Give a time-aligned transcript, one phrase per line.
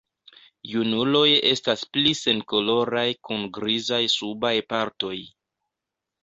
[0.69, 5.15] Junuloj estas pli senkoloraj kun grizaj subaj partoj.